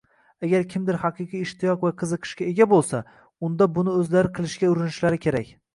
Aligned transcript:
Agar 0.45 0.63
kimdir 0.69 0.97
haqiqiy 1.03 1.43
ishtiyoq 1.47 1.85
va 1.89 1.93
qiziqishga 2.03 2.49
ega 2.53 2.69
boʻlsa, 2.73 3.05
unda 3.49 3.71
buni 3.79 3.97
oʻzlari 4.01 4.37
qilishga 4.41 4.73
urinishlari 4.75 5.27
kerak. 5.29 5.57